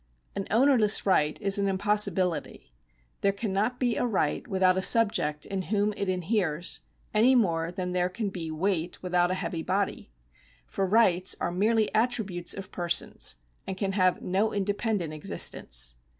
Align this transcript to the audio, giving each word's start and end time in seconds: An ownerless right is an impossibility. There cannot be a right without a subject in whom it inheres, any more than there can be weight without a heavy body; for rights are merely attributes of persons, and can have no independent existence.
An 0.35 0.47
ownerless 0.49 1.05
right 1.05 1.39
is 1.41 1.59
an 1.59 1.67
impossibility. 1.67 2.73
There 3.21 3.31
cannot 3.31 3.79
be 3.79 3.97
a 3.97 4.03
right 4.07 4.47
without 4.47 4.75
a 4.75 4.81
subject 4.81 5.45
in 5.45 5.61
whom 5.69 5.93
it 5.95 6.09
inheres, 6.09 6.79
any 7.13 7.35
more 7.35 7.71
than 7.71 7.91
there 7.91 8.09
can 8.09 8.29
be 8.29 8.49
weight 8.49 9.03
without 9.03 9.29
a 9.29 9.35
heavy 9.35 9.61
body; 9.61 10.09
for 10.65 10.87
rights 10.87 11.35
are 11.39 11.51
merely 11.51 11.93
attributes 11.93 12.55
of 12.55 12.71
persons, 12.71 13.35
and 13.67 13.77
can 13.77 13.91
have 13.91 14.23
no 14.23 14.51
independent 14.51 15.13
existence. 15.13 15.97